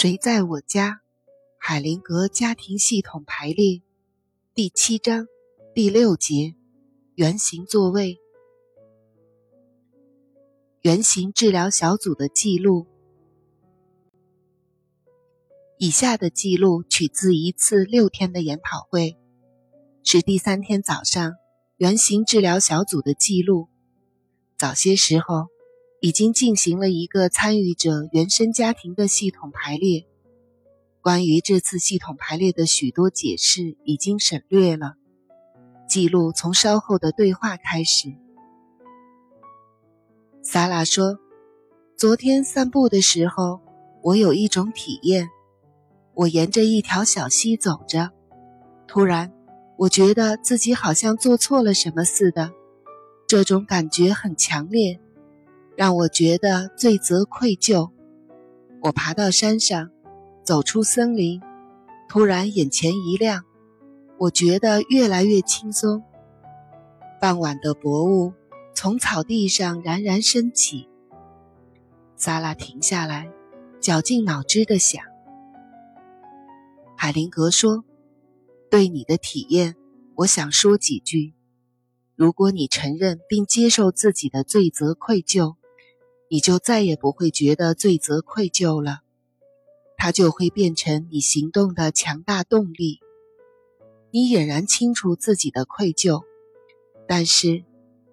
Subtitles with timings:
[0.00, 1.00] 谁在我家？
[1.58, 3.82] 海灵格家庭系统排列，
[4.54, 5.26] 第七章
[5.74, 6.54] 第六节，
[7.16, 8.20] 圆形座位。
[10.82, 12.86] 圆形治疗小组的记录。
[15.78, 19.18] 以下的记录取自一次六天的研讨会，
[20.04, 21.34] 是第三天早上
[21.78, 23.68] 圆形治疗小组的记录。
[24.56, 25.48] 早些时候。
[26.00, 30.06] 已经进行了一个参与者原生家庭的系统排列。
[31.00, 34.94] 关于这次系统排列的许多解释已经省略了。
[35.88, 38.14] 记录从稍后的对话开始。
[40.42, 41.18] 萨拉说
[41.96, 43.60] ：“昨天散步的时候，
[44.02, 45.28] 我有一种体验。
[46.14, 48.10] 我沿着一条小溪走着，
[48.86, 49.32] 突然，
[49.78, 52.52] 我觉得自己好像做错了什么似的。
[53.26, 55.00] 这种感觉很强烈。”
[55.78, 57.92] 让我觉得罪责愧疚。
[58.82, 59.92] 我爬到山上，
[60.42, 61.40] 走出森林，
[62.08, 63.44] 突然眼前一亮，
[64.18, 66.02] 我觉得越来越轻松。
[67.20, 68.32] 傍晚的薄雾
[68.74, 70.88] 从草地上冉冉升起。
[72.16, 73.30] 萨拉停下来，
[73.80, 75.00] 绞尽脑汁地想。
[76.96, 77.84] 海灵格说
[78.68, 79.76] ：“对你的体验，
[80.16, 81.34] 我想说几句。
[82.16, 85.54] 如果你承认并接受自己的罪责愧疚。”
[86.28, 89.00] 你就再也不会觉得罪责愧疚了，
[89.96, 93.00] 它就会变成你行动的强大动力。
[94.10, 96.22] 你俨然清楚自己的愧疚，
[97.06, 97.64] 但是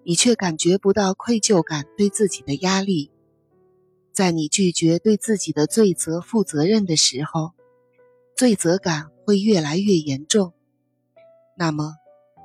[0.02, 3.10] 你却感觉不到愧疚感对自己的压力。
[4.12, 7.52] 在你拒绝对自己的罪责负责任的时候，
[8.34, 10.54] 罪责感会越来越严重。
[11.58, 11.96] 那么，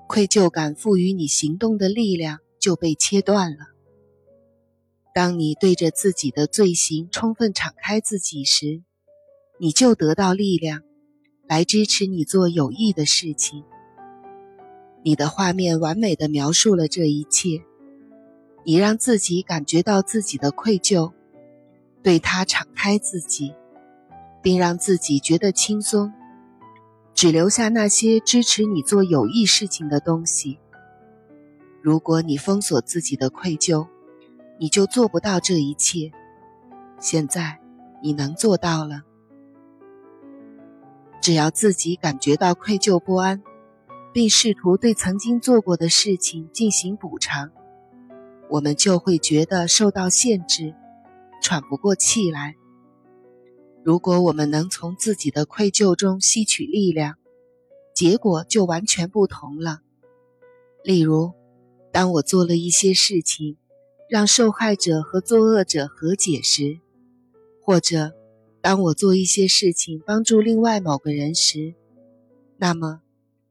[0.10, 3.68] 愧疚感赋予你行动的力量就被切断了。
[5.14, 8.82] 当你对着自己的罪行充分敞开自己时，
[9.60, 10.84] 你就得到力量，
[11.48, 13.64] 来支持你做有益的事情。
[15.04, 17.62] 你的画面完美的描述了这一切。
[18.64, 21.12] 你让自己感觉到自己的愧疚，
[22.04, 23.56] 对他敞开自己，
[24.42, 26.14] 并让自己觉得轻松，
[27.16, 30.60] 只留下那些支持你做有益事情的东西。
[31.82, 33.88] 如果你封锁自己的愧疚，
[34.62, 36.12] 你就做不到这一切。
[37.00, 37.60] 现在，
[38.00, 39.02] 你能做到了。
[41.20, 43.42] 只要自己感觉到愧疚不安，
[44.14, 47.50] 并试图对曾经做过的事情进行补偿，
[48.52, 50.76] 我们就会觉得受到限制，
[51.42, 52.56] 喘不过气来。
[53.84, 57.16] 如果我们能从自己的愧疚中吸取力量，
[57.96, 59.80] 结果就完全不同了。
[60.84, 61.32] 例如，
[61.92, 63.58] 当我做了一些事情。
[64.12, 66.82] 让受害者和作恶者和解时，
[67.64, 68.12] 或者
[68.60, 71.76] 当我做一些事情帮助另外某个人时，
[72.58, 73.00] 那么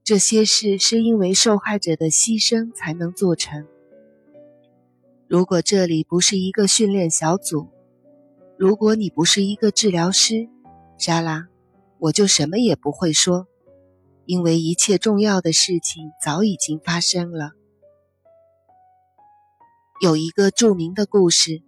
[0.04, 3.66] 这些事是因为受害者的牺牲才能做成。
[5.28, 7.68] 如果这里不是一个训练小组，
[8.58, 10.46] 如果你不是一个治疗师，
[10.98, 11.48] 莎拉，
[12.00, 13.46] 我就什么也不会说，
[14.26, 17.52] 因为一切重要的事情早已经发生了。
[20.02, 21.60] 有一个著名的故事，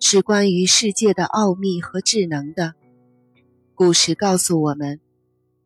[0.00, 2.74] 是关于世界的奥秘和智能的。
[3.76, 4.98] 故事告诉我们，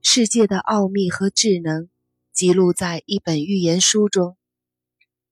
[0.02, 1.88] 世界的奥秘和智能
[2.34, 4.36] 记录在一本寓言书中。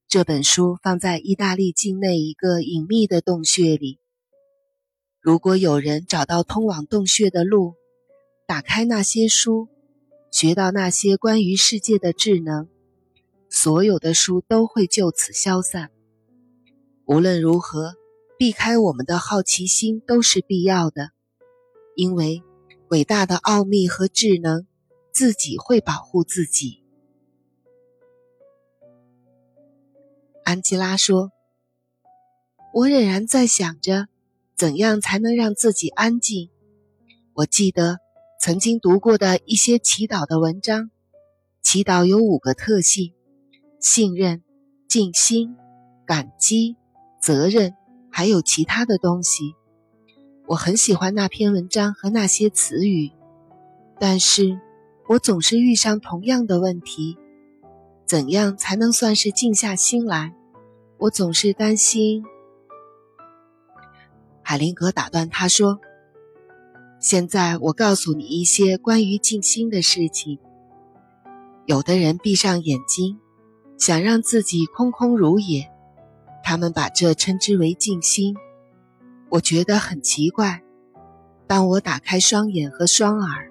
[0.09, 3.99] 这本书放在意大利境内一个隐秘的洞穴里。
[5.21, 7.75] 如果有人找到通往洞穴的路，
[8.47, 9.69] 打开那些书，
[10.31, 12.71] 学到那些关于世界的智能，
[13.51, 15.91] 所有的书都会就此消散。
[17.07, 17.97] 无论如何，
[18.39, 21.11] 避开我们的好奇心都是必要的，
[21.95, 22.43] 因为
[22.89, 24.67] 伟大的奥秘和智能
[25.13, 26.83] 自己会保护自己。
[30.45, 31.31] 安吉拉说
[32.73, 34.09] ：“我仍然在想着，
[34.57, 36.49] 怎样才能让自己安静。
[37.35, 37.99] 我记得
[38.41, 40.91] 曾经读过的一些祈祷的文章，
[41.63, 43.13] 祈祷有五个特性：
[43.79, 44.43] 信任、
[44.89, 45.55] 静心、
[46.07, 46.77] 感激。”
[47.25, 47.75] 责任，
[48.11, 49.55] 还有其他的东西。
[50.47, 53.13] 我很喜欢那篇文章和那些词语，
[53.99, 54.61] 但是
[55.09, 57.17] 我总是遇上同样的问题：
[58.05, 60.35] 怎样才能算是静下心来？
[60.99, 62.23] 我总是担心。
[64.43, 65.79] 海灵格打断他说
[67.01, 70.39] ：“现在我告诉你一些关于静心的事情。
[71.65, 73.19] 有的人闭上眼睛，
[73.79, 75.71] 想让自己空空如也。”
[76.45, 78.37] 他们把这称之为静心，
[79.31, 80.63] 我觉得很奇怪。
[81.47, 83.51] 当我打开双眼和双耳，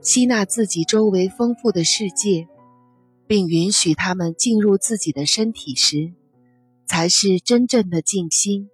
[0.00, 2.48] 吸纳自己周围丰富的世界，
[3.26, 6.14] 并允许他们进入自己的身体时，
[6.86, 8.70] 才是真正的静心。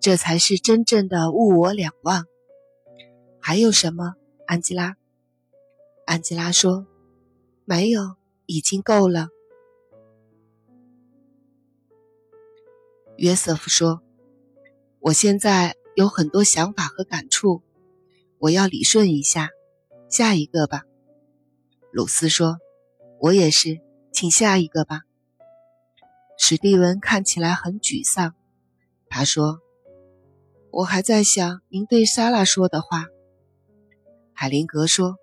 [0.00, 2.24] 这才是真正的物我两忘。
[3.38, 4.14] 还有什么，
[4.46, 4.96] 安吉拉？
[6.06, 6.86] 安吉拉说
[7.66, 8.16] ：“没有，
[8.46, 9.28] 已经够了。”
[13.22, 14.02] 约瑟夫说
[14.98, 17.62] ：“我现在有很多想法和感触，
[18.38, 19.50] 我要理顺一下。
[20.10, 20.82] 下一个吧。”
[21.92, 22.58] 鲁斯说
[23.22, 23.80] ：“我也是，
[24.12, 25.02] 请下一个吧。”
[26.36, 28.34] 史蒂文看起来很沮丧，
[29.08, 29.60] 他说。
[30.72, 33.04] 我还在想您对莎拉说的话。
[34.32, 35.14] 海灵格说：“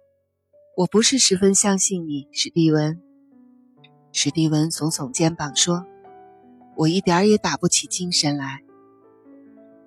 [0.78, 3.02] 我不是十分相信你，史蒂文。”
[4.14, 5.86] 史蒂文耸耸肩膀说
[6.80, 8.64] ：“我一点儿也打不起精神来。”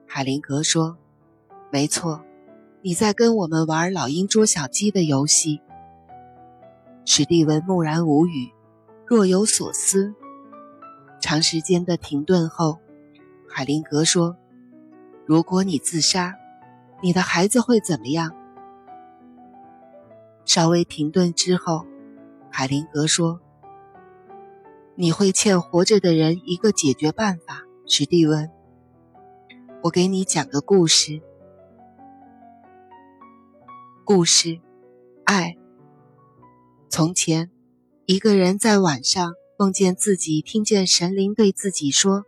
[0.07, 0.99] 海灵格说
[1.73, 2.23] ：“没错，
[2.83, 5.63] 你在跟我们玩老鹰捉小鸡的游戏。”
[7.07, 8.51] 史蒂文木然无语，
[9.07, 10.15] 若有所思。
[11.19, 12.79] 长时间的停顿后，
[13.49, 14.37] 海灵格说。
[15.25, 16.35] 如果你自杀，
[17.01, 18.35] 你的孩子会怎么样？
[20.45, 21.87] 稍微停顿之后，
[22.51, 23.41] 海灵格说
[24.95, 28.51] ：“你会欠活着的人一个解决办法。”史蒂文，
[29.83, 31.21] 我给你讲个故事。
[34.05, 34.61] 故事，
[35.25, 35.57] 爱。
[36.89, 37.51] 从前，
[38.07, 42.25] 一个人在晚上梦见自己听见神灵对自己说：“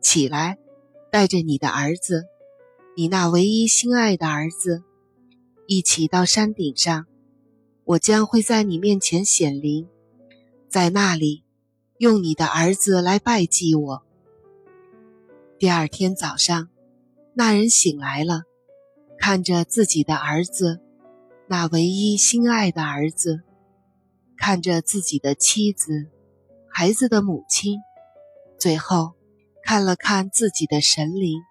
[0.00, 0.58] 起来。”
[1.08, 2.24] 带着你的儿子，
[2.94, 4.82] 你那唯一心爱的儿子，
[5.66, 7.06] 一起到山顶上。
[7.84, 9.88] 我将会在你面前显灵，
[10.68, 11.42] 在那里，
[11.98, 14.02] 用你的儿子来拜祭我。
[15.58, 16.68] 第二天早上，
[17.34, 18.42] 那人醒来了，
[19.18, 20.80] 看着自己的儿子，
[21.46, 23.42] 那唯一心爱的儿子，
[24.36, 26.10] 看着自己的妻子，
[26.70, 27.80] 孩子的母亲，
[28.58, 29.14] 最后。
[29.68, 31.42] 看了看自己的神灵，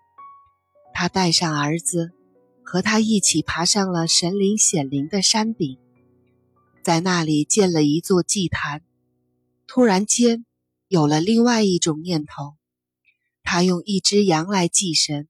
[0.94, 2.14] 他带上儿子，
[2.64, 5.78] 和他一起爬上了神灵显灵的山顶，
[6.82, 8.84] 在那里建了一座祭坛。
[9.76, 10.46] 突然间，
[10.88, 12.56] 有了另外一种念头，
[13.44, 15.28] 他用一只羊来祭神，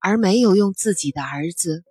[0.00, 1.84] 而没有用自己的儿子。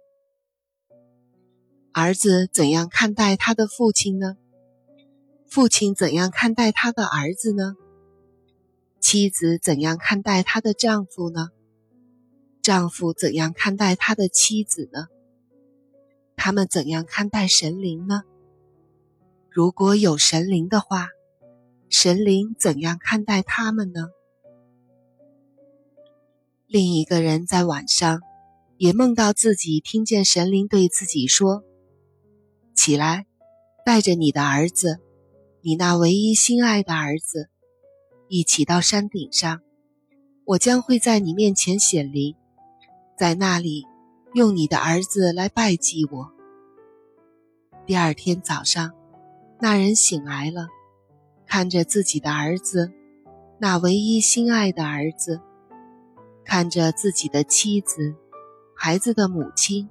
[1.94, 4.36] 儿子怎样看待他的父亲呢？
[5.48, 7.78] 父亲怎样看待他的儿子呢？
[9.00, 11.48] 妻子怎样看待她的丈夫呢？
[12.62, 15.08] 丈夫怎样看待他的妻子呢？
[16.36, 18.24] 他们怎样看待神灵呢？
[19.50, 21.08] 如果有神灵的话，
[21.90, 24.10] 神灵怎样看待他们呢？
[26.68, 28.22] 另一个人在晚上
[28.78, 31.64] 也梦到自己听见神灵对自己说
[32.76, 33.26] ：“起来，
[33.84, 35.00] 带着你的儿子，
[35.62, 37.50] 你那唯一心爱的儿子。”
[38.30, 39.62] 一起到山顶上，
[40.46, 42.36] 我将会在你面前显灵，
[43.18, 43.88] 在那里
[44.36, 46.32] 用你的儿子来拜祭我。
[47.88, 48.94] 第二天早上，
[49.60, 50.68] 那人醒来了，
[51.50, 52.94] 看着自己的儿子，
[53.58, 55.42] 那唯一心爱的儿子，
[56.46, 58.14] 看着自己的妻子，
[58.76, 59.90] 孩子的母亲，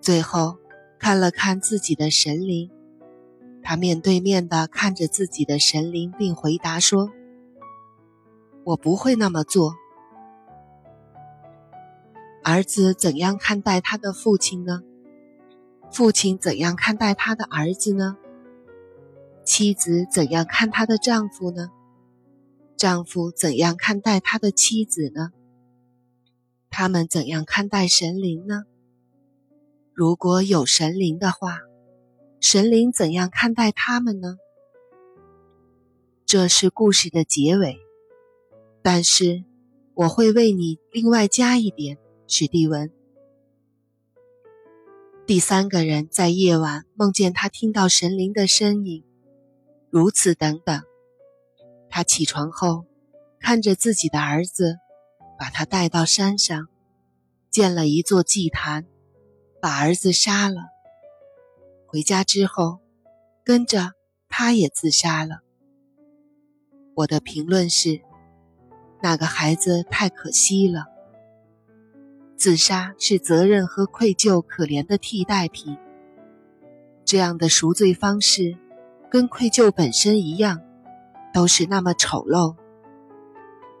[0.00, 0.58] 最后
[0.98, 2.72] 看了看自己的神灵。
[3.62, 7.12] 他面对面的看着自己的神灵，并回答说。
[8.64, 9.76] 我不会那么做。
[12.42, 14.82] 儿子怎样看待他的父亲呢？
[15.92, 18.16] 父亲怎样看待他的儿子呢？
[19.44, 21.70] 妻子怎样看她的丈夫呢？
[22.76, 25.30] 丈夫怎样看待他的妻子呢？
[26.70, 28.64] 他们怎样看待神灵呢？
[29.92, 31.60] 如果有神灵的话，
[32.40, 34.36] 神灵怎样看待他们呢？
[36.26, 37.78] 这是故事的结尾。
[38.82, 39.44] 但是，
[39.94, 41.96] 我会为你另外加一点，
[42.26, 42.90] 史蒂文。
[45.24, 49.04] 第三个人在夜晚梦见他听到神灵的声音，
[49.94, 50.82] 如此等等。
[51.88, 52.84] 他起床后，
[53.38, 54.78] 看着自己的儿子，
[55.38, 56.66] 把他带到山上，
[57.48, 58.86] 建了一座祭坛，
[59.62, 60.56] 把儿子杀了。
[61.86, 62.80] 回家之后，
[63.44, 63.92] 跟着
[64.28, 65.42] 他也自杀了。
[66.96, 68.02] 我的评论是。
[69.00, 70.86] 那个孩子太可惜了。
[72.36, 75.76] 自杀是责任和愧疚可怜的替代品。
[77.04, 78.56] 这样的赎罪方式，
[79.14, 80.60] 跟愧疚本身一样
[81.32, 82.56] 都是那么丑陋。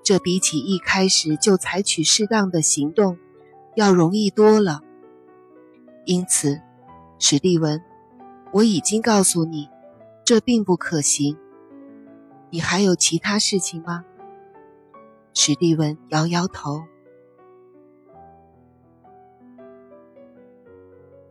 [0.04, 3.18] 这比起一开始就采取适当的行动
[3.74, 4.82] 要容易多了。
[6.04, 6.60] 因此
[7.18, 7.82] 史蒂文
[8.52, 9.68] 我已经告诉你
[10.24, 11.36] 这并不可行。
[12.50, 14.04] 你还有其他事情吗？
[15.32, 16.84] 史蒂文摇摇头。